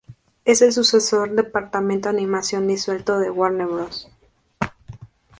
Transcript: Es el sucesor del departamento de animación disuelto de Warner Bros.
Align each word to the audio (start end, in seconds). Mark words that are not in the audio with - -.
Es 0.45 0.63
el 0.63 0.73
sucesor 0.73 1.27
del 1.27 1.35
departamento 1.45 2.09
de 2.09 2.17
animación 2.17 2.65
disuelto 2.65 3.19
de 3.19 3.29
Warner 3.29 3.67
Bros. 3.67 4.09